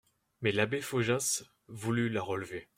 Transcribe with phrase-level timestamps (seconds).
[0.41, 2.67] Mais l'abbé Faujas voulut la relever.